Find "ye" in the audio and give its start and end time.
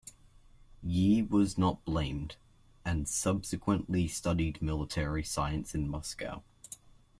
0.81-1.21